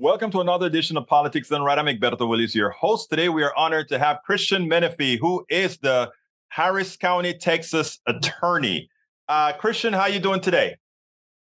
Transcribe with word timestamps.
Welcome 0.00 0.30
to 0.30 0.40
another 0.40 0.66
edition 0.66 0.96
of 0.96 1.08
Politics 1.08 1.48
Done 1.48 1.64
Right. 1.64 1.76
I'm 1.76 1.86
Egberto 1.86 2.28
Willies, 2.28 2.54
your 2.54 2.70
host. 2.70 3.10
Today, 3.10 3.28
we 3.28 3.42
are 3.42 3.52
honored 3.56 3.88
to 3.88 3.98
have 3.98 4.20
Christian 4.24 4.70
Menefee, 4.70 5.18
who 5.18 5.44
is 5.48 5.76
the 5.78 6.12
Harris 6.50 6.96
County, 6.96 7.34
Texas 7.34 7.98
attorney. 8.06 8.88
Uh, 9.28 9.54
Christian, 9.54 9.92
how 9.92 10.02
are 10.02 10.08
you 10.08 10.20
doing 10.20 10.40
today? 10.40 10.76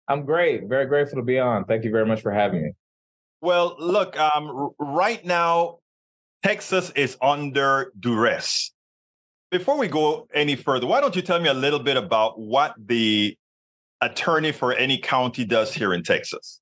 I'm 0.08 0.24
great. 0.24 0.70
Very 0.70 0.86
grateful 0.86 1.18
to 1.18 1.22
be 1.22 1.38
on. 1.38 1.66
Thank 1.66 1.84
you 1.84 1.92
very 1.92 2.06
much 2.06 2.22
for 2.22 2.32
having 2.32 2.64
me. 2.64 2.72
Well, 3.42 3.76
look, 3.78 4.18
um, 4.18 4.72
right 4.80 5.24
now, 5.26 5.80
Texas 6.42 6.92
is 6.96 7.18
under 7.22 7.92
duress. 8.00 8.72
Before 9.52 9.78
we 9.78 9.90
go 9.90 10.30
any 10.34 10.56
further, 10.56 10.88
why 10.88 11.02
don't 11.02 11.16
you 11.16 11.22
tell 11.22 11.42
me 11.42 11.50
a 11.50 11.54
little 11.54 11.80
bit 11.80 11.98
about 11.98 12.40
what 12.40 12.74
the 12.78 13.38
attorney 14.00 14.54
for 14.54 14.72
any 14.72 14.98
county 14.98 15.44
does 15.44 15.74
here 15.74 15.94
in 15.94 16.04
Texas? 16.04 16.62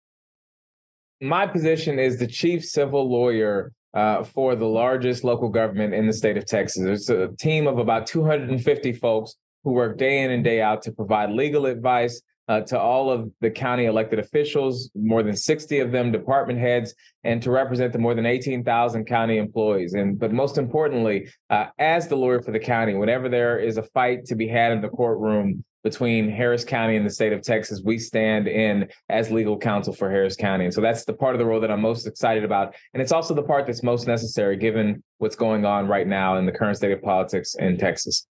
My 1.22 1.48
position 1.48 2.00
is 2.00 2.18
the 2.18 2.28
chief 2.28 2.66
civil 2.66 3.10
lawyer 3.10 3.72
uh, 3.94 4.24
for 4.24 4.56
the 4.56 4.66
largest 4.66 5.24
local 5.24 5.50
government 5.50 5.94
in 5.94 6.08
the 6.08 6.14
state 6.14 6.38
of 6.38 6.46
Texas. 6.46 6.84
It's 6.84 7.10
a 7.10 7.30
team 7.40 7.68
of 7.68 7.78
about 7.78 8.08
250 8.08 8.94
folks 8.94 9.36
who 9.64 9.72
work 9.72 9.98
day 9.98 10.24
in 10.24 10.32
and 10.32 10.44
day 10.44 10.62
out 10.62 10.82
to 10.84 10.92
provide 10.92 11.30
legal 11.32 11.66
advice 11.66 12.22
uh, 12.50 12.62
to 12.62 12.78
all 12.78 13.10
of 13.10 13.32
the 13.40 13.50
county 13.50 13.86
elected 13.86 14.20
officials, 14.20 14.92
more 14.96 15.24
than 15.24 15.36
60 15.36 15.80
of 15.80 15.92
them 15.92 16.12
department 16.12 16.60
heads, 16.60 16.94
and 17.24 17.42
to 17.42 17.52
represent 17.52 17.94
the 17.94 18.00
more 18.00 18.14
than 18.14 18.26
18,000 18.26 19.06
county 19.06 19.38
employees. 19.38 19.94
And 19.94 20.20
but 20.20 20.34
most 20.34 20.58
importantly, 20.58 21.30
uh, 21.50 21.68
as 21.80 22.08
the 22.08 22.18
lawyer 22.18 22.42
for 22.42 22.52
the 22.52 22.60
county, 22.60 22.96
whenever 22.96 23.30
there 23.30 23.60
is 23.60 23.78
a 23.78 23.84
fight 23.84 24.26
to 24.26 24.36
be 24.36 24.48
had 24.48 24.74
in 24.74 24.82
the 24.82 24.90
courtroom, 24.90 25.64
between 25.84 26.30
Harris 26.30 26.64
County 26.64 26.96
and 26.96 27.06
the 27.06 27.10
state 27.10 27.34
of 27.34 27.42
Texas, 27.42 27.82
we 27.84 28.00
stand 28.00 28.48
in 28.48 28.88
as 29.10 29.30
legal 29.30 29.58
counsel 29.58 29.94
for 29.94 30.10
Harris 30.10 30.36
County. 30.36 30.66
And 30.66 30.74
so 30.74 30.82
that's 30.82 31.04
the 31.06 31.14
part 31.14 31.36
of 31.36 31.40
the 31.40 31.46
role 31.46 31.60
that 31.60 31.70
I'm 31.70 31.82
most 31.82 32.08
excited 32.08 32.44
about. 32.44 32.74
And 32.94 33.04
it's 33.04 33.12
also 33.12 33.34
the 33.34 33.44
part 33.44 33.68
that's 33.68 33.84
most 33.84 34.08
necessary 34.08 34.56
given 34.56 35.04
what's 35.18 35.36
going 35.36 35.66
on 35.66 35.88
right 35.88 36.08
now 36.08 36.38
in 36.38 36.46
the 36.46 36.52
current 36.52 36.78
state 36.78 36.92
of 36.92 37.02
politics 37.02 37.56
in 37.56 37.78
Texas. 37.78 38.26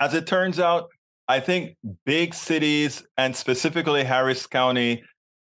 As 0.00 0.14
it 0.14 0.26
turns 0.26 0.58
out, 0.58 0.90
I 1.28 1.40
think 1.40 1.76
big 2.04 2.34
cities 2.34 3.04
and 3.16 3.34
specifically 3.36 4.02
Harris 4.02 4.46
County 4.46 5.04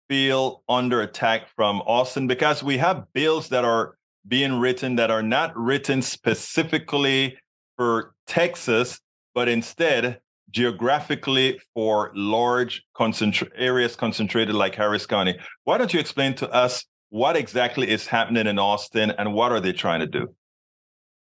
feel 0.07 0.63
under 0.69 1.01
attack 1.01 1.47
from 1.55 1.81
Austin 1.81 2.27
because 2.27 2.63
we 2.63 2.77
have 2.77 3.05
bills 3.13 3.49
that 3.49 3.65
are 3.65 3.95
being 4.27 4.59
written 4.59 4.95
that 4.97 5.09
are 5.09 5.23
not 5.23 5.57
written 5.57 6.01
specifically 6.01 7.37
for 7.77 8.13
Texas, 8.27 8.99
but 9.33 9.47
instead 9.47 10.19
geographically 10.51 11.59
for 11.73 12.11
large 12.13 12.83
concentra- 12.95 13.49
areas 13.55 13.95
concentrated 13.95 14.55
like 14.55 14.75
Harris 14.75 15.05
County. 15.05 15.37
Why 15.63 15.77
don't 15.77 15.93
you 15.93 15.99
explain 15.99 16.35
to 16.35 16.49
us 16.51 16.85
what 17.09 17.35
exactly 17.35 17.89
is 17.89 18.07
happening 18.07 18.47
in 18.47 18.59
Austin 18.59 19.11
and 19.11 19.33
what 19.33 19.51
are 19.51 19.59
they 19.59 19.73
trying 19.73 19.99
to 19.99 20.07
do? 20.07 20.33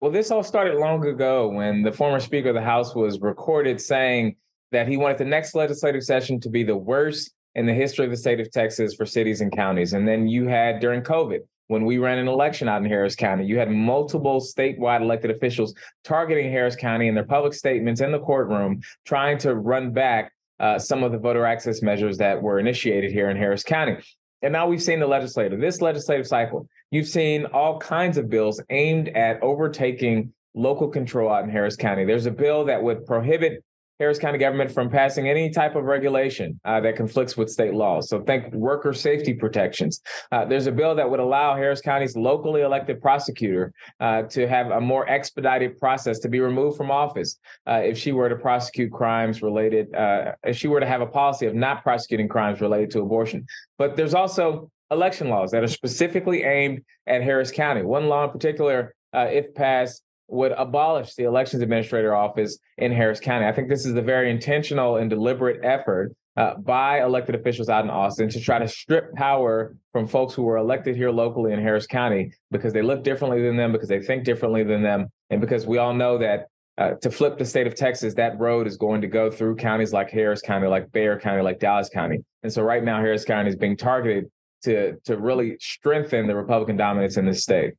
Well, 0.00 0.10
this 0.10 0.30
all 0.30 0.42
started 0.42 0.78
long 0.78 1.06
ago 1.06 1.48
when 1.48 1.82
the 1.82 1.92
former 1.92 2.20
Speaker 2.20 2.50
of 2.50 2.54
the 2.54 2.62
House 2.62 2.94
was 2.94 3.20
recorded 3.20 3.80
saying 3.80 4.36
that 4.72 4.88
he 4.88 4.96
wanted 4.96 5.18
the 5.18 5.24
next 5.24 5.54
legislative 5.54 6.02
session 6.02 6.38
to 6.40 6.50
be 6.50 6.62
the 6.62 6.76
worst 6.76 7.32
in 7.54 7.66
the 7.66 7.72
history 7.72 8.04
of 8.04 8.10
the 8.10 8.16
state 8.16 8.38
of 8.38 8.50
Texas 8.50 8.94
for 8.94 9.06
cities 9.06 9.40
and 9.40 9.50
counties. 9.50 9.94
And 9.94 10.06
then 10.06 10.28
you 10.28 10.46
had 10.46 10.80
during 10.80 11.00
COVID, 11.02 11.40
when 11.68 11.84
we 11.84 11.98
ran 11.98 12.18
an 12.18 12.28
election 12.28 12.68
out 12.68 12.82
in 12.82 12.88
Harris 12.88 13.16
County, 13.16 13.44
you 13.44 13.58
had 13.58 13.70
multiple 13.70 14.40
statewide 14.40 15.00
elected 15.00 15.30
officials 15.30 15.74
targeting 16.04 16.50
Harris 16.50 16.76
County 16.76 17.08
in 17.08 17.14
their 17.14 17.24
public 17.24 17.54
statements 17.54 18.00
in 18.00 18.12
the 18.12 18.20
courtroom, 18.20 18.80
trying 19.04 19.38
to 19.38 19.54
run 19.54 19.92
back 19.92 20.32
uh, 20.60 20.78
some 20.78 21.02
of 21.02 21.12
the 21.12 21.18
voter 21.18 21.44
access 21.44 21.82
measures 21.82 22.18
that 22.18 22.40
were 22.40 22.58
initiated 22.58 23.12
here 23.12 23.30
in 23.30 23.36
Harris 23.36 23.62
County. 23.62 23.96
And 24.42 24.52
now 24.52 24.66
we've 24.68 24.82
seen 24.82 25.00
the 25.00 25.06
legislature, 25.06 25.56
this 25.56 25.80
legislative 25.80 26.26
cycle, 26.26 26.68
you've 26.90 27.08
seen 27.08 27.46
all 27.46 27.78
kinds 27.78 28.16
of 28.16 28.30
bills 28.30 28.62
aimed 28.70 29.08
at 29.08 29.42
overtaking 29.42 30.32
local 30.54 30.88
control 30.88 31.30
out 31.30 31.44
in 31.44 31.50
Harris 31.50 31.76
County. 31.76 32.04
There's 32.04 32.26
a 32.26 32.30
bill 32.30 32.64
that 32.66 32.82
would 32.82 33.06
prohibit 33.06 33.64
Harris 33.98 34.18
County 34.18 34.38
government 34.38 34.70
from 34.70 34.90
passing 34.90 35.28
any 35.28 35.50
type 35.50 35.74
of 35.74 35.84
regulation 35.84 36.60
uh, 36.64 36.80
that 36.80 36.96
conflicts 36.96 37.36
with 37.36 37.50
state 37.50 37.74
laws. 37.74 38.08
So 38.08 38.20
think 38.20 38.52
worker 38.52 38.92
safety 38.92 39.34
protections. 39.34 40.02
Uh, 40.30 40.44
there's 40.44 40.66
a 40.66 40.72
bill 40.72 40.94
that 40.94 41.08
would 41.08 41.20
allow 41.20 41.56
Harris 41.56 41.80
County's 41.80 42.16
locally 42.16 42.62
elected 42.62 43.00
prosecutor 43.00 43.72
uh, 44.00 44.22
to 44.22 44.46
have 44.46 44.70
a 44.70 44.80
more 44.80 45.08
expedited 45.08 45.78
process 45.78 46.18
to 46.20 46.28
be 46.28 46.40
removed 46.40 46.76
from 46.76 46.90
office 46.90 47.38
uh, 47.66 47.80
if 47.82 47.96
she 47.96 48.12
were 48.12 48.28
to 48.28 48.36
prosecute 48.36 48.92
crimes 48.92 49.42
related, 49.42 49.94
uh, 49.94 50.32
if 50.44 50.56
she 50.56 50.68
were 50.68 50.80
to 50.80 50.86
have 50.86 51.00
a 51.00 51.06
policy 51.06 51.46
of 51.46 51.54
not 51.54 51.82
prosecuting 51.82 52.28
crimes 52.28 52.60
related 52.60 52.90
to 52.90 53.00
abortion. 53.00 53.46
But 53.78 53.96
there's 53.96 54.14
also 54.14 54.70
election 54.90 55.28
laws 55.28 55.50
that 55.50 55.62
are 55.62 55.68
specifically 55.68 56.42
aimed 56.42 56.82
at 57.06 57.22
Harris 57.22 57.50
County. 57.50 57.82
One 57.82 58.08
law 58.08 58.24
in 58.24 58.30
particular, 58.30 58.94
uh, 59.14 59.28
if 59.30 59.54
passed, 59.54 60.02
would 60.28 60.52
abolish 60.52 61.14
the 61.14 61.24
elections 61.24 61.62
administrator 61.62 62.14
office 62.14 62.58
in 62.78 62.92
Harris 62.92 63.20
County. 63.20 63.46
I 63.46 63.52
think 63.52 63.68
this 63.68 63.86
is 63.86 63.94
a 63.94 64.02
very 64.02 64.30
intentional 64.30 64.96
and 64.96 65.08
deliberate 65.08 65.64
effort 65.64 66.14
uh, 66.36 66.54
by 66.56 67.02
elected 67.02 67.34
officials 67.34 67.68
out 67.68 67.84
in 67.84 67.90
Austin 67.90 68.28
to 68.28 68.40
try 68.40 68.58
to 68.58 68.68
strip 68.68 69.14
power 69.14 69.74
from 69.92 70.06
folks 70.06 70.34
who 70.34 70.42
were 70.42 70.58
elected 70.58 70.96
here 70.96 71.10
locally 71.10 71.52
in 71.52 71.60
Harris 71.60 71.86
County 71.86 72.32
because 72.50 72.72
they 72.72 72.82
look 72.82 73.02
differently 73.02 73.40
than 73.42 73.56
them, 73.56 73.72
because 73.72 73.88
they 73.88 74.00
think 74.00 74.24
differently 74.24 74.62
than 74.62 74.82
them, 74.82 75.06
and 75.30 75.40
because 75.40 75.66
we 75.66 75.78
all 75.78 75.94
know 75.94 76.18
that 76.18 76.48
uh, 76.78 76.90
to 77.00 77.10
flip 77.10 77.38
the 77.38 77.44
state 77.44 77.66
of 77.66 77.74
Texas, 77.74 78.12
that 78.14 78.38
road 78.38 78.66
is 78.66 78.76
going 78.76 79.00
to 79.00 79.06
go 79.06 79.30
through 79.30 79.56
counties 79.56 79.94
like 79.94 80.10
Harris 80.10 80.42
County, 80.42 80.66
like 80.66 80.92
Bexar 80.92 81.20
County, 81.20 81.42
like 81.42 81.58
Dallas 81.58 81.88
County. 81.88 82.18
And 82.42 82.52
so 82.52 82.62
right 82.62 82.84
now, 82.84 83.00
Harris 83.00 83.24
County 83.24 83.48
is 83.48 83.56
being 83.56 83.76
targeted 83.76 84.26
to, 84.64 84.96
to 85.04 85.16
really 85.16 85.56
strengthen 85.58 86.26
the 86.26 86.36
Republican 86.36 86.76
dominance 86.76 87.16
in 87.16 87.24
the 87.24 87.34
state. 87.34 87.74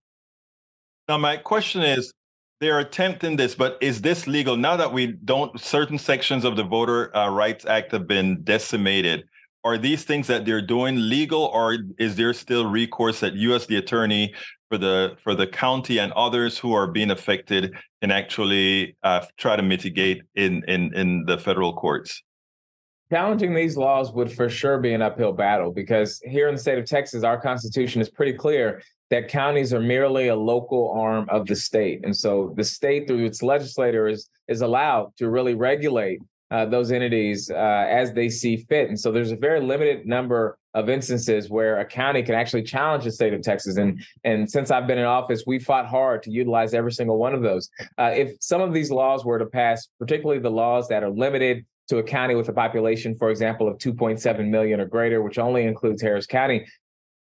Now, 1.08 1.20
my 1.20 1.38
question 1.38 1.84
is 1.84 2.12
they're 2.60 2.80
attempting 2.80 3.36
this, 3.36 3.56
but 3.56 3.78
is 3.82 4.02
this 4.02 4.26
legal 4.28 4.58
now 4.58 4.76
that 4.78 4.92
we 4.92 5.08
don't? 5.08 5.60
Certain 5.60 5.98
sections 5.98 6.44
of 6.44 6.56
the 6.56 6.64
Voter 6.64 7.16
uh, 7.16 7.30
Rights 7.30 7.66
Act 7.66 7.92
have 7.92 8.08
been 8.08 8.42
decimated. 8.44 9.26
Are 9.64 9.78
these 9.78 10.04
things 10.06 10.28
that 10.28 10.46
they're 10.46 10.66
doing 10.66 11.10
legal, 11.10 11.46
or 11.46 11.78
is 12.00 12.16
there 12.16 12.34
still 12.34 12.66
recourse 12.66 13.20
that 13.20 13.34
you, 13.34 13.54
as 13.54 13.68
the 13.68 13.78
attorney 13.78 14.34
for 14.70 14.78
the 14.78 15.18
for 15.24 15.36
the 15.36 15.48
county 15.48 16.00
and 16.00 16.12
others 16.14 16.58
who 16.58 16.74
are 16.74 16.88
being 16.88 17.12
affected, 17.12 17.76
can 18.02 18.12
actually 18.12 18.96
uh, 19.04 19.26
try 19.38 19.56
to 19.56 19.64
mitigate 19.64 20.24
in 20.36 20.64
in 20.68 20.94
in 20.96 21.26
the 21.26 21.38
federal 21.38 21.74
courts? 21.74 22.24
Challenging 23.12 23.54
these 23.54 23.78
laws 23.78 24.12
would 24.12 24.32
for 24.32 24.50
sure 24.50 24.80
be 24.80 24.94
an 24.94 25.02
uphill 25.02 25.34
battle 25.34 25.72
because 25.72 26.20
here 26.26 26.48
in 26.50 26.56
the 26.56 26.62
state 26.62 26.78
of 26.78 26.86
Texas, 26.86 27.24
our 27.24 27.40
constitution 27.40 28.02
is 28.02 28.10
pretty 28.10 28.34
clear 28.34 28.82
that 29.10 29.30
counties 29.30 29.74
are 29.74 29.80
merely 29.80 30.28
a 30.28 30.36
local 30.36 30.92
arm 30.92 31.28
of 31.30 31.48
the 31.48 31.56
state. 31.56 32.02
And 32.04 32.16
so 32.16 32.54
the 32.58 32.64
state, 32.64 33.08
through 33.08 33.26
its 33.26 33.42
legislator, 33.42 34.08
is, 34.08 34.30
is 34.48 34.62
allowed 34.62 35.16
to 35.18 35.30
really 35.30 35.56
regulate 35.56 36.20
uh, 36.52 36.66
those 36.66 36.92
entities 36.92 37.50
uh, 37.50 37.86
as 37.90 38.14
they 38.14 38.30
see 38.30 38.58
fit. 38.58 38.90
And 38.90 39.00
so 39.00 39.12
there's 39.12 39.32
a 39.32 39.36
very 39.36 39.62
limited 39.62 40.06
number 40.06 40.58
of 40.74 40.90
instances 40.90 41.50
where 41.50 41.80
a 41.80 41.86
county 41.86 42.24
can 42.24 42.36
actually 42.36 42.64
challenge 42.64 43.04
the 43.04 43.12
state 43.12 43.34
of 43.34 43.42
Texas. 43.42 43.78
And, 43.78 44.02
and 44.24 44.50
since 44.50 44.72
I've 44.72 44.88
been 44.88 44.98
in 44.98 45.06
office, 45.06 45.44
we 45.48 45.60
fought 45.60 45.88
hard 45.88 46.24
to 46.24 46.32
utilize 46.32 46.74
every 46.74 46.92
single 46.92 47.18
one 47.18 47.34
of 47.34 47.42
those. 47.42 47.70
Uh, 47.98 48.12
if 48.14 48.36
some 48.40 48.62
of 48.62 48.74
these 48.74 48.92
laws 48.92 49.26
were 49.26 49.40
to 49.40 49.46
pass, 49.46 49.88
particularly 50.00 50.40
the 50.40 50.52
laws 50.52 50.88
that 50.90 51.04
are 51.04 51.10
limited 51.10 51.66
to 51.88 51.98
a 51.98 52.04
county 52.04 52.36
with 52.36 52.50
a 52.50 52.54
population, 52.54 53.16
for 53.16 53.30
example, 53.30 53.68
of 53.68 53.78
2.7 53.78 54.50
million 54.50 54.80
or 54.80 54.86
greater, 54.86 55.22
which 55.22 55.38
only 55.38 55.64
includes 55.64 56.02
Harris 56.02 56.26
County, 56.26 56.66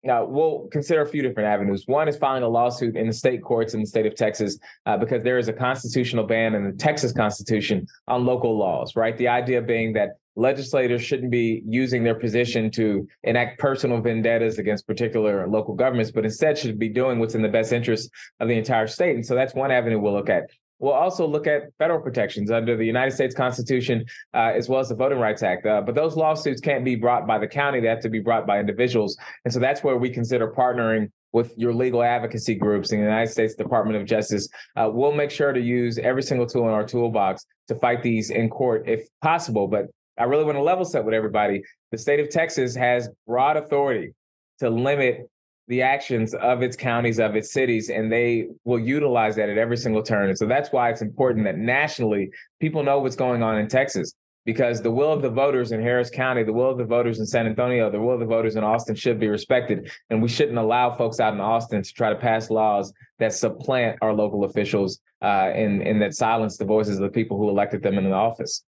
now, 0.07 0.25
we'll 0.25 0.69
consider 0.71 1.03
a 1.03 1.07
few 1.07 1.21
different 1.21 1.49
avenues. 1.49 1.85
One 1.87 2.07
is 2.07 2.17
filing 2.17 2.45
a 2.45 2.49
lawsuit 2.49 2.97
in 2.97 3.09
the 3.09 3.13
state 3.13 3.43
courts 3.43 3.75
in 3.75 3.81
the 3.81 3.87
state 3.87 4.07
of 4.07 4.15
Texas 4.15 4.57
uh, 4.87 4.97
because 4.97 5.25
there 5.25 5.37
is 5.37 5.49
a 5.49 5.53
constitutional 5.53 6.25
ban 6.25 6.55
in 6.55 6.65
the 6.65 6.73
Texas 6.73 7.13
Constitution 7.13 7.87
on 8.07 8.25
local 8.25 8.57
laws, 8.57 8.95
right? 8.95 9.17
The 9.19 9.27
idea 9.27 9.61
being 9.61 9.93
that 9.95 10.11
legislators 10.37 11.03
shouldn't 11.03 11.33
be 11.33 11.63
using 11.67 12.05
their 12.05 12.15
position 12.15 12.71
to 12.73 13.09
enact 13.25 13.59
personal 13.59 14.01
vendettas 14.01 14.59
against 14.59 14.87
particular 14.87 15.49
local 15.49 15.75
governments, 15.75 16.13
but 16.13 16.25
instead 16.25 16.57
should 16.57 16.79
be 16.79 16.89
doing 16.89 17.19
what's 17.19 17.35
in 17.35 17.43
the 17.43 17.49
best 17.49 17.73
interest 17.73 18.09
of 18.39 18.47
the 18.47 18.57
entire 18.57 18.87
state. 18.87 19.17
And 19.17 19.27
so 19.27 19.35
that's 19.35 19.55
one 19.55 19.73
avenue 19.73 19.99
we'll 19.99 20.13
look 20.13 20.31
at. 20.31 20.45
We'll 20.79 20.93
also 20.93 21.27
look 21.27 21.47
at 21.47 21.73
federal 21.79 22.01
protections 22.01 22.51
under 22.51 22.77
the 22.77 22.85
United 22.85 23.13
States 23.13 23.35
Constitution, 23.35 24.05
uh, 24.35 24.53
as 24.55 24.69
well 24.69 24.81
as 24.81 24.89
the 24.89 24.95
Voting 24.95 25.19
Rights 25.19 25.43
Act. 25.43 25.67
Uh, 25.67 25.81
but 25.81 25.95
those 25.95 26.17
lawsuits 26.17 26.61
can't 26.61 26.85
be 26.85 26.97
brought 26.97 27.27
by 27.27 27.39
the 27.39 27.49
county; 27.49 27.81
they 27.81 27.89
have 27.89 28.01
to 28.01 28.11
be 28.11 28.21
brought 28.21 28.47
by 28.47 28.61
individuals. 28.61 29.17
And 29.45 29.53
so 29.53 29.61
that's 29.61 29.83
where 29.83 29.97
we 29.97 30.11
consider 30.11 30.53
partnering 30.53 31.11
with 31.33 31.53
your 31.57 31.75
legal 31.75 32.03
advocacy 32.03 32.55
groups 32.55 32.93
in 32.93 32.99
the 32.99 33.05
United 33.05 33.31
States 33.31 33.55
Department 33.55 33.99
of 33.99 34.07
Justice. 34.07 34.49
Uh, 34.77 34.91
we'll 34.93 35.13
make 35.13 35.31
sure 35.31 35.53
to 35.53 35.61
use 35.61 35.99
every 35.99 36.23
single 36.23 36.47
tool 36.47 36.65
in 36.65 36.75
our 36.75 36.87
toolbox 36.87 37.45
to 37.69 37.75
fight 37.75 38.03
these 38.03 38.31
in 38.31 38.49
court 38.49 38.85
if 38.87 39.07
possible. 39.23 39.69
But 39.69 39.87
I 40.19 40.25
really 40.25 40.45
want 40.45 40.57
to 40.57 40.63
level 40.63 40.85
set 40.85 41.05
with 41.05 41.15
everybody. 41.15 41.63
The 41.93 41.99
state 41.99 42.21
of 42.21 42.31
Texas 42.31 42.75
has 42.75 43.11
broad 43.27 43.57
authority 43.57 44.15
to 44.61 44.71
limit 44.71 45.29
the 45.69 45.83
actions 45.83 46.35
of 46.35 46.63
its 46.63 46.77
counties, 46.77 47.19
of 47.19 47.35
its 47.35 47.53
cities, 47.53 47.91
and 47.91 48.11
they 48.11 48.49
will 48.65 48.79
utilize 48.79 49.35
that 49.37 49.49
at 49.49 49.59
every 49.59 49.77
single 49.77 50.03
turn. 50.03 50.29
And 50.29 50.39
so 50.39 50.47
that's 50.47 50.71
why 50.71 50.91
it's 50.91 51.03
important 51.03 51.45
that 51.47 51.59
nationally 51.59 52.31
people 52.61 52.83
know 52.83 53.01
what's 53.01 53.17
going 53.17 53.43
on 53.43 53.59
in 53.59 53.69
Texas. 53.69 54.15
because 54.47 54.81
the 54.81 54.91
will 54.91 55.13
of 55.13 55.21
the 55.23 55.29
voters 55.29 55.73
in 55.73 55.83
Harris 55.83 56.09
County, 56.09 56.45
the 56.45 56.53
will 56.53 56.71
of 56.71 56.79
the 56.79 56.85
voters 56.85 57.19
in 57.19 57.27
San 57.27 57.47
Antonio, 57.47 57.91
the 57.91 58.01
will 58.01 58.15
of 58.15 58.21
the 58.21 58.27
voters 58.27 58.55
in 58.55 58.63
Austin 58.63 58.95
should 58.95 59.19
be 59.19 59.27
respected. 59.27 59.91
And 60.09 60.23
we 60.23 60.29
shouldn't 60.29 60.57
allow 60.57 60.95
folks 60.95 61.19
out 61.19 61.35
in 61.35 61.41
Austin 61.41 61.83
to 61.83 61.93
try 61.93 62.11
to 62.11 62.17
pass 62.17 62.49
laws 62.49 62.93
that 63.19 63.35
supplant 63.35 63.99
our 64.01 64.15
local 64.15 64.45
officials 64.45 65.01
uh, 65.21 65.51
and, 65.53 65.83
and 65.83 66.01
that 66.01 66.15
silence 66.15 66.57
the 66.57 66.65
voices 66.65 66.97
of 66.97 67.03
the 67.03 67.11
people 67.11 67.37
who 67.37 67.51
elected 67.51 67.83
them 67.83 67.99
in 67.99 68.05
the 68.05 68.13
office. 68.13 68.63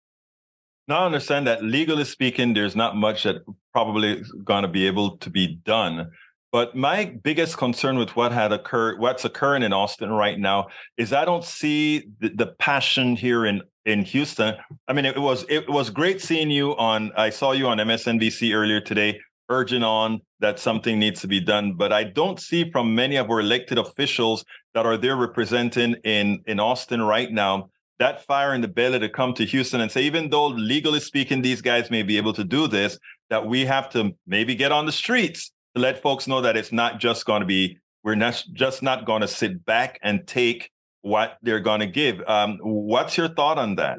Now, 0.87 0.99
I 0.99 1.05
understand 1.07 1.45
that 1.47 1.63
legally 1.63 2.05
speaking, 2.05 2.53
there's 2.53 2.75
not 2.75 2.95
much 2.95 3.23
that 3.23 3.37
probably 3.73 4.23
going 4.43 4.61
to 4.61 4.69
be 4.69 4.87
able 4.87 5.17
to 5.17 5.29
be 5.29 5.59
done. 5.65 6.09
But 6.55 6.73
my 6.73 7.03
biggest 7.03 7.57
concern 7.57 7.97
with 7.97 8.15
what 8.15 8.31
had 8.31 8.53
occurred, 8.53 8.97
what's 8.97 9.25
occurring 9.25 9.61
in 9.61 9.73
Austin 9.73 10.09
right 10.09 10.39
now, 10.39 10.67
is 10.95 11.11
I 11.11 11.25
don't 11.25 11.43
see 11.43 12.07
the, 12.21 12.29
the 12.29 12.47
passion 12.47 13.17
here 13.17 13.45
in 13.45 13.61
in 13.85 14.05
Houston. 14.05 14.55
I 14.87 14.93
mean, 14.93 15.03
it 15.03 15.19
was 15.19 15.45
it 15.49 15.69
was 15.69 15.89
great 15.89 16.21
seeing 16.21 16.49
you 16.49 16.73
on. 16.77 17.11
I 17.17 17.29
saw 17.29 17.51
you 17.51 17.67
on 17.67 17.79
MSNBC 17.79 18.55
earlier 18.55 18.79
today, 18.79 19.19
urging 19.49 19.83
on 19.83 20.21
that 20.39 20.57
something 20.57 20.97
needs 20.97 21.19
to 21.23 21.27
be 21.27 21.41
done. 21.41 21.73
But 21.73 21.91
I 21.91 22.05
don't 22.05 22.39
see 22.39 22.71
from 22.71 22.95
many 22.95 23.17
of 23.17 23.29
our 23.29 23.41
elected 23.41 23.77
officials 23.77 24.45
that 24.73 24.85
are 24.85 24.95
there 24.95 25.17
representing 25.17 25.95
in 26.05 26.41
in 26.47 26.61
Austin 26.61 27.01
right 27.01 27.33
now 27.33 27.69
that 27.99 28.25
fire 28.25 28.53
in 28.53 28.61
the 28.61 28.69
belly 28.69 28.99
to 28.99 29.09
come 29.09 29.33
to 29.33 29.45
Houston 29.45 29.81
and 29.81 29.91
say, 29.91 30.03
even 30.03 30.29
though 30.29 30.47
legally 30.47 31.01
speaking, 31.01 31.41
these 31.41 31.61
guys 31.61 31.91
may 31.91 32.03
be 32.03 32.15
able 32.15 32.33
to 32.33 32.45
do 32.45 32.67
this, 32.67 32.97
that 33.29 33.45
we 33.45 33.65
have 33.65 33.89
to 33.89 34.15
maybe 34.25 34.55
get 34.55 34.71
on 34.71 34.85
the 34.85 34.91
streets 34.91 35.51
let 35.75 36.01
folks 36.01 36.27
know 36.27 36.41
that 36.41 36.55
it's 36.57 36.71
not 36.71 36.99
just 36.99 37.25
going 37.25 37.41
to 37.41 37.45
be 37.45 37.79
we're 38.03 38.15
not 38.15 38.43
just 38.53 38.83
not 38.83 39.05
going 39.05 39.21
to 39.21 39.27
sit 39.27 39.65
back 39.65 39.99
and 40.03 40.25
take 40.27 40.69
what 41.01 41.37
they're 41.41 41.59
going 41.59 41.79
to 41.79 41.87
give. 41.87 42.21
Um, 42.27 42.59
what's 42.61 43.17
your 43.17 43.27
thought 43.27 43.57
on 43.57 43.75
that? 43.75 43.97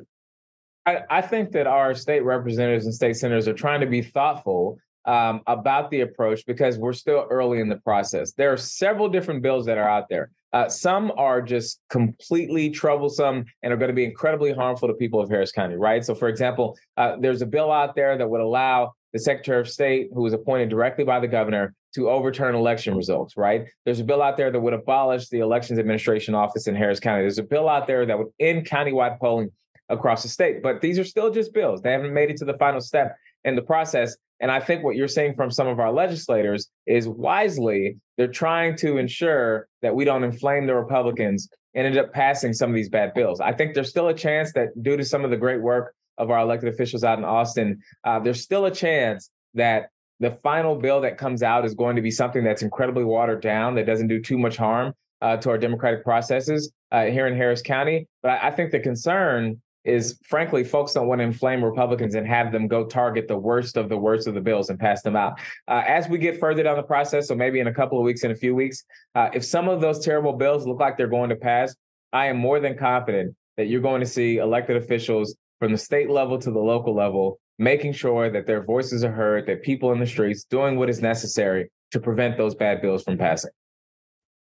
I, 0.87 1.01
I, 1.11 1.21
think 1.21 1.51
that 1.53 1.67
our 1.67 1.95
state 1.95 2.25
representatives 2.25 2.85
and 2.85 2.95
state 2.95 3.17
senators 3.17 3.49
are 3.49 3.53
trying 3.53 3.81
to 3.81 3.87
be 3.87 4.03
thoughtful 4.03 4.79
um, 5.07 5.41
about 5.47 5.91
the 5.91 6.01
approach 6.01 6.45
because 6.47 6.79
we're 6.79 6.93
still 6.93 7.27
early 7.31 7.61
in 7.61 7.69
the 7.69 7.77
process. 7.77 8.33
There 8.33 8.53
are 8.53 8.57
several 8.57 9.09
different 9.09 9.43
bills 9.43 9.67
that 9.67 9.79
are 9.79 9.89
out 9.89 10.09
there. 10.09 10.31
Uh, 10.53 10.69
some 10.69 11.13
are 11.17 11.43
just 11.43 11.81
completely 11.91 12.71
troublesome 12.71 13.45
and 13.63 13.73
are 13.73 13.77
going 13.77 13.91
to 13.91 13.95
be 13.95 14.05
incredibly 14.05 14.53
harmful 14.53 14.89
to 14.89 14.95
people 14.95 15.21
of 15.21 15.29
Harris 15.29 15.53
County, 15.53 15.77
right? 15.77 16.05
So, 16.05 16.15
for 16.15 16.29
example, 16.29 16.79
uh, 16.97 17.17
there's 17.21 17.43
a 17.43 17.47
bill 17.47 17.71
out 17.71 17.95
there 17.95 18.17
that 18.17 18.29
would 18.29 18.41
allow 18.41 18.93
the 19.13 19.19
Secretary 19.19 19.61
of 19.61 19.69
State, 19.69 20.09
who 20.13 20.23
was 20.23 20.33
appointed 20.33 20.69
directly 20.69 21.05
by 21.05 21.21
the 21.21 21.29
governor, 21.29 21.75
to 21.95 22.11
overturn 22.11 22.55
election 22.55 22.95
results, 22.95 23.37
right? 23.37 23.67
There's 23.85 24.01
a 24.01 24.05
bill 24.05 24.23
out 24.23 24.37
there 24.37 24.51
that 24.51 24.61
would 24.61 24.75
abolish 24.75 25.29
the 25.29 25.39
Elections 25.39 25.79
Administration 25.79 26.35
Office 26.35 26.67
in 26.67 26.75
Harris 26.75 27.01
County. 27.01 27.23
There's 27.23 27.39
a 27.39 27.43
bill 27.43 27.69
out 27.69 27.87
there 27.87 28.05
that 28.05 28.19
would 28.19 28.29
end 28.39 28.67
countywide 28.69 29.19
polling 29.19 29.51
across 29.89 30.23
the 30.23 30.29
state. 30.29 30.63
But 30.63 30.81
these 30.81 30.99
are 30.99 31.05
still 31.05 31.31
just 31.31 31.55
bills. 31.55 31.81
They 31.81 31.93
haven't 31.93 32.13
made 32.13 32.31
it 32.31 32.37
to 32.39 32.45
the 32.45 32.57
final 32.59 32.81
step 32.81 33.17
in 33.45 33.57
the 33.57 33.63
process. 33.63 34.17
And 34.41 34.51
I 34.51 34.61
think 34.61 34.85
what 34.85 34.97
you're 34.97 35.09
seeing 35.09 35.35
from 35.35 35.51
some 35.51 35.67
of 35.67 35.81
our 35.81 35.93
legislators 35.93 36.69
is 36.87 37.09
wisely, 37.09 37.97
they're 38.17 38.29
trying 38.29 38.77
to 38.77 38.99
ensure 38.99 39.67
that 39.83 39.95
we 39.95 40.05
don't 40.05 40.25
inflame 40.25 40.67
the 40.67 40.75
Republicans 40.75 41.49
and 41.75 41.87
end 41.87 41.99
up 41.99 42.13
passing 42.13 42.53
some 42.53 42.71
of 42.71 42.75
these 42.77 42.89
bad 42.89 43.15
bills. 43.15 43.41
I 43.41 43.53
think 43.53 43.75
there's 43.75 43.91
still 43.91 44.09
a 44.09 44.15
chance 44.15 44.53
that 44.53 44.69
due 44.83 44.97
to 44.97 45.05
some 45.05 45.25
of 45.25 45.31
the 45.31 45.37
great 45.37 45.61
work 45.61 45.95
of 46.19 46.31
our 46.31 46.41
elected 46.41 46.73
officials 46.73 47.05
out 47.05 47.19
in 47.19 47.25
Austin, 47.25 47.81
uh, 48.05 48.19
there's 48.19 48.43
still 48.43 48.67
a 48.67 48.71
chance 48.71 49.31
that 49.55 49.91
the 50.21 50.31
final 50.31 50.77
bill 50.77 51.03
that 51.03 51.19
comes 51.19 51.43
out 51.43 51.67
is 51.67 51.75
going 51.75 51.97
to 51.97 52.03
be 52.03 52.11
something 52.11 52.43
that's 52.43 52.63
incredibly 52.63 53.05
watered 53.05 53.43
down, 53.43 53.75
that 53.75 53.85
doesn't 53.85 54.09
do 54.09 54.21
too 54.21 54.39
much 54.39 54.57
harm 54.57 54.95
uh, 55.21 55.37
to 55.37 55.51
our 55.51 55.59
democratic 55.59 56.03
processes 56.05 56.73
uh, 56.93 57.05
here 57.05 57.27
in 57.27 57.37
Harris 57.37 57.61
County. 57.63 58.09
But 58.23 58.33
I, 58.33 58.49
I 58.49 58.51
think 58.51 58.71
the 58.71 58.81
concern 58.81 59.61
is, 59.87 60.19
frankly, 60.25 60.65
folks 60.65 60.93
don't 60.93 61.07
want 61.07 61.21
to 61.21 61.25
inflame 61.25 61.65
Republicans 61.65 62.15
and 62.15 62.27
have 62.27 62.53
them 62.53 62.67
go 62.67 62.85
target 62.85 63.29
the 63.29 63.37
worst 63.37 63.77
of 63.77 63.89
the 63.89 63.97
worst 63.97 64.27
of 64.27 64.35
the 64.35 64.41
bills 64.41 64.71
and 64.71 64.79
pass 64.79 65.03
them 65.03 65.17
out. 65.17 65.39
Uh, 65.69 65.83
as 65.87 66.09
we 66.09 66.19
get 66.19 66.41
further 66.41 66.63
down 66.63 66.77
the 66.77 66.83
process, 66.83 67.29
so 67.29 67.35
maybe 67.35 67.61
in 67.61 67.67
a 67.67 67.75
couple 67.75 67.99
of 67.99 68.05
weeks, 68.05 68.25
in 68.25 68.31
a 68.31 68.35
few 68.35 68.55
weeks, 68.55 68.85
uh, 69.15 69.31
if 69.33 69.45
some 69.45 69.69
of 69.69 69.81
those 69.81 70.05
terrible 70.05 70.33
bills 70.33 70.67
look 70.67 70.81
like 70.81 70.97
they're 70.97 71.07
going 71.07 71.31
to 71.31 71.37
pass, 71.37 71.75
I 72.13 72.27
am 72.27 72.37
more 72.37 72.61
than 72.61 72.77
confident 72.77 73.35
that 73.57 73.67
you're 73.67 73.81
going 73.81 74.01
to 74.01 74.07
see 74.07 74.39
elected 74.39 74.77
officials 74.77 75.37
from 75.59 75.73
the 75.73 75.79
state 75.79 76.11
level 76.11 76.39
to 76.39 76.51
the 76.51 76.59
local 76.59 76.95
level, 76.95 77.39
making 77.59 77.93
sure 77.93 78.31
that 78.31 78.47
their 78.47 78.63
voices 78.63 79.05
are 79.05 79.13
heard, 79.13 79.47
that 79.47 79.63
people 79.63 79.93
in 79.93 80.01
the 80.01 80.07
streets 80.07 80.45
doing 80.45 80.77
what 80.77 80.91
is 80.91 81.01
necessary 81.01 81.71
to 81.93 82.01
prevent 82.01 82.37
those 82.37 82.55
bad 82.55 82.83
bills 82.83 83.03
from 83.03 83.17
passing. 83.17 83.51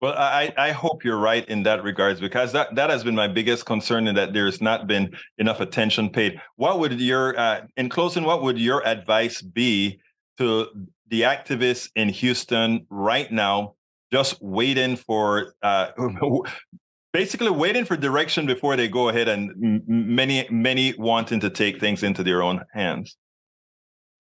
Well, 0.05 0.13
I, 0.15 0.53
I 0.55 0.71
hope 0.71 1.03
you're 1.03 1.17
right 1.17 1.43
in 1.49 1.63
that 1.63 1.83
regards 1.83 2.19
because 2.19 2.51
that, 2.51 2.75
that 2.75 2.91
has 2.91 3.03
been 3.03 3.15
my 3.15 3.27
biggest 3.27 3.65
concern 3.65 4.07
in 4.07 4.13
that 4.13 4.33
there's 4.33 4.61
not 4.61 4.85
been 4.85 5.17
enough 5.39 5.61
attention 5.61 6.11
paid. 6.11 6.39
What 6.57 6.77
would 6.77 7.01
your, 7.01 7.35
uh, 7.39 7.61
in 7.75 7.89
closing, 7.89 8.23
what 8.23 8.43
would 8.43 8.59
your 8.59 8.87
advice 8.87 9.41
be 9.41 9.99
to 10.37 10.67
the 11.07 11.23
activists 11.23 11.89
in 11.95 12.09
Houston 12.09 12.85
right 12.91 13.31
now, 13.31 13.73
just 14.13 14.39
waiting 14.43 14.95
for 14.95 15.55
uh, 15.63 15.87
basically 17.11 17.49
waiting 17.49 17.83
for 17.83 17.97
direction 17.97 18.45
before 18.45 18.75
they 18.75 18.87
go 18.87 19.09
ahead 19.09 19.27
and 19.27 19.81
many 19.87 20.47
many 20.51 20.93
wanting 20.99 21.39
to 21.39 21.49
take 21.49 21.79
things 21.79 22.03
into 22.03 22.21
their 22.21 22.43
own 22.43 22.61
hands 22.75 23.17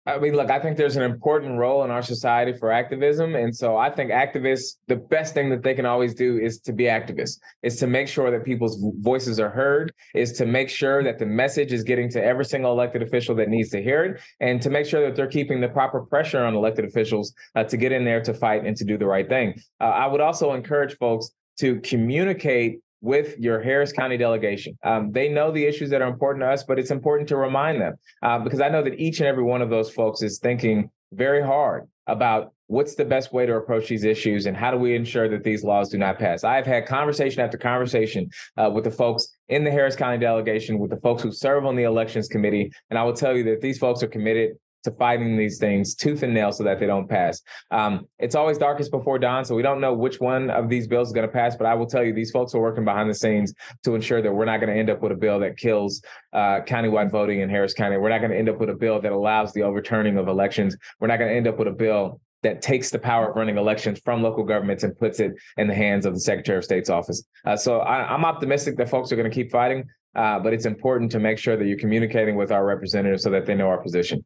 I 0.08 0.18
mean, 0.20 0.36
look, 0.36 0.50
I 0.50 0.58
think 0.60 0.78
there's 0.78 0.96
an 0.96 1.04
important 1.04 1.58
role 1.60 1.84
in 1.84 1.92
our 1.92 2.02
society 2.02 2.54
for 2.58 2.72
activism. 2.72 3.36
And 3.36 3.54
so 3.54 3.76
I 3.76 3.90
think 3.90 4.10
activists, 4.10 4.78
the 4.88 4.96
best 4.96 5.34
thing 5.34 5.50
that 5.50 5.64
they 5.64 5.74
can 5.74 5.86
always 5.86 6.16
do 6.16 6.38
is 6.38 6.60
to 6.62 6.72
be 6.72 6.86
activists, 6.86 7.40
is 7.62 7.76
to 7.80 7.88
make 7.88 8.08
sure 8.08 8.32
that 8.32 8.46
people's 8.46 8.82
voices 9.00 9.38
are 9.38 9.50
heard, 9.50 9.92
is 10.16 10.32
to 10.34 10.46
make 10.46 10.70
sure 10.70 11.04
that 11.04 11.20
the 11.20 11.26
message 11.26 11.74
is 11.74 11.84
getting 11.84 12.10
to 12.12 12.24
every 12.24 12.46
single 12.46 12.72
elected 12.72 13.04
official 13.04 13.36
that 13.36 13.50
needs 13.50 13.70
to 13.72 13.84
hear 13.84 14.06
it, 14.06 14.22
and 14.40 14.62
to 14.62 14.70
make 14.70 14.86
sure 14.86 15.02
that 15.06 15.18
they're 15.18 15.28
keeping 15.28 15.60
the 15.60 15.68
proper 15.68 16.00
pressure 16.00 16.42
on 16.42 16.56
elected 16.56 16.86
officials 16.86 17.34
uh, 17.56 17.66
to 17.66 17.76
get 17.76 17.92
in 17.92 18.06
there 18.06 18.24
to 18.24 18.34
fight 18.34 18.66
and 18.66 18.78
to 18.78 18.86
do 18.86 18.98
the 18.98 19.06
right 19.06 19.28
thing. 19.28 19.60
Uh, 19.82 19.86
I 19.86 20.08
would 20.08 20.22
also 20.22 20.54
encourage 20.54 20.96
folks 20.96 21.32
to 21.60 21.82
communicate 21.82 22.80
with 23.02 23.38
your 23.38 23.62
Harris 23.62 23.92
County 23.92 24.18
delegation. 24.18 24.78
Um, 24.84 25.12
they 25.12 25.30
know 25.30 25.52
the 25.52 25.66
issues 25.66 25.90
that 25.92 26.02
are 26.02 26.08
important 26.08 26.44
to 26.44 26.50
us, 26.50 26.64
but 26.64 26.80
it's 26.80 26.92
important 26.92 27.30
to 27.30 27.38
remind 27.38 27.82
them 27.82 27.96
uh, 28.24 28.40
because 28.40 28.62
I 28.62 28.70
know 28.70 28.84
that 28.84 29.00
each 29.00 29.20
and 29.20 29.28
every 29.28 29.44
one 29.44 29.62
of 29.62 29.70
those 29.70 29.90
folks 29.90 30.22
is 30.22 30.40
thinking 30.40 30.90
very 31.14 31.42
hard 31.42 31.88
about 32.08 32.54
what's 32.68 32.96
the 32.96 33.06
best 33.06 33.32
way 33.32 33.46
to 33.46 33.56
approach 33.56 33.88
these 33.88 34.04
issues 34.04 34.46
and 34.46 34.56
how 34.56 34.72
do 34.72 34.78
we 34.78 34.96
ensure 34.96 35.30
that 35.30 35.44
these 35.44 35.64
laws 35.64 35.90
do 35.90 35.98
not 35.98 36.20
pass. 36.20 36.44
I've 36.44 36.66
had 36.66 36.86
conversation 36.86 37.42
after 37.42 37.58
conversation 37.58 38.30
uh, 38.58 38.70
with 38.74 38.84
the 38.84 38.92
folks 38.92 39.30
in 39.48 39.64
the 39.64 39.72
Harris 39.72 39.96
County 39.96 40.18
delegation, 40.18 40.80
with 40.80 40.90
the 40.90 40.98
folks 40.98 41.24
who 41.24 41.32
serve 41.32 41.66
on 41.66 41.76
the 41.76 41.84
elections 41.84 42.28
committee, 42.28 42.72
and 42.90 43.00
I 43.00 43.04
will 43.04 43.14
tell 43.14 43.36
you 43.36 43.44
that 43.46 43.62
these 43.62 43.78
folks 43.78 44.04
are 44.04 44.08
committed 44.08 44.58
to 44.88 44.96
fighting 44.98 45.38
these 45.38 45.60
things 45.60 45.94
tooth 45.96 46.24
and 46.24 46.34
nail 46.34 46.52
so 46.52 46.64
that 46.64 46.80
they 46.80 46.88
don't 46.88 47.08
pass. 47.08 47.42
Um, 47.72 48.08
it's 48.20 48.36
always 48.36 48.58
darkest 48.58 48.92
before 48.92 49.20
dawn, 49.20 49.46
so 49.46 49.54
we 49.56 49.62
don't 49.62 49.82
know 49.82 49.94
which 49.94 50.20
one 50.20 50.50
of 50.50 50.70
these 50.70 50.88
bills 50.88 51.10
is 51.10 51.14
going 51.14 51.28
to 51.28 51.32
pass. 51.32 51.56
But 51.56 51.68
I 51.68 51.74
will 51.74 51.86
tell 51.86 52.04
you, 52.04 52.14
these 52.14 52.32
folks 52.32 52.56
are 52.56 52.62
working 52.62 52.86
behind 52.86 53.10
the 53.10 53.16
scenes 53.16 53.54
to 53.84 53.96
ensure 53.96 54.22
that 54.22 54.32
we're 54.32 54.46
not 54.46 54.60
going 54.60 54.74
to 54.74 54.80
end 54.80 54.90
up 54.90 55.02
with 55.02 55.12
a 55.12 55.16
bill 55.16 55.40
that 55.40 55.58
kills 55.58 56.02
uh, 56.34 56.62
countywide 56.66 57.12
voting 57.12 57.42
in 57.42 57.50
Harris 57.50 57.74
County. 57.74 57.98
We're 57.98 58.10
not 58.10 58.20
going 58.20 58.32
to 58.32 58.38
end 58.38 58.50
up 58.50 58.60
with 58.60 58.70
a 58.70 58.76
bill 58.76 59.02
that 59.02 59.12
allows 59.12 59.54
the 59.54 59.64
overturning 59.64 60.18
of 60.18 60.28
elections. 60.28 60.76
We're 61.00 61.08
not 61.08 61.20
going 61.20 61.30
to 61.30 61.36
end 61.36 61.48
up 61.48 61.60
with 61.60 61.68
a 61.68 61.72
bill 61.72 62.22
that 62.44 62.62
takes 62.62 62.90
the 62.92 63.00
power 63.00 63.32
of 63.32 63.36
running 63.36 63.58
elections 63.58 64.00
from 64.06 64.22
local 64.22 64.44
governments 64.44 64.84
and 64.84 64.98
puts 64.98 65.20
it 65.20 65.34
in 65.58 65.68
the 65.68 65.74
hands 65.74 66.06
of 66.06 66.14
the 66.14 66.20
Secretary 66.20 66.58
of 66.58 66.64
State's 66.64 66.90
office. 66.90 67.24
Uh, 67.46 67.58
so 67.58 67.80
I, 67.80 68.14
am 68.14 68.24
optimistic 68.24 68.78
that 68.78 68.90
folks 68.90 69.12
are 69.12 69.16
going 69.16 69.30
to 69.30 69.34
keep 69.34 69.52
fighting, 69.52 69.86
uh, 70.16 70.40
but 70.40 70.54
it's 70.54 70.66
important 70.66 71.12
to 71.12 71.20
make 71.20 71.40
sure 71.40 71.58
that 71.58 71.66
you're 71.66 71.80
communicating 71.80 72.36
with 72.36 72.52
our 72.52 72.66
representatives 72.66 73.24
so 73.24 73.30
that 73.32 73.46
they 73.46 73.56
know 73.56 73.68
our 73.68 73.82
position. 73.82 74.24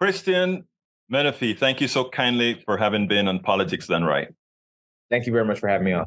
Christian 0.00 0.64
Menefee, 1.12 1.58
thank 1.58 1.80
you 1.80 1.88
so 1.88 2.08
kindly 2.08 2.62
for 2.64 2.76
having 2.78 3.06
been 3.06 3.28
on 3.28 3.40
Politics 3.40 3.86
Done 3.86 4.04
Right. 4.04 4.28
Thank 5.10 5.26
you 5.26 5.32
very 5.32 5.44
much 5.44 5.58
for 5.58 5.68
having 5.68 5.84
me 5.84 5.92
on. 5.92 6.06